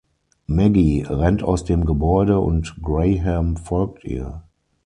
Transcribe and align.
Maggie 0.47 1.03
rennt 1.07 1.43
aus 1.43 1.63
dem 1.63 1.85
Gebäude, 1.85 2.39
und 2.39 2.79
Graham 2.81 3.55
folgt 3.55 4.03
ihr. 4.03 4.41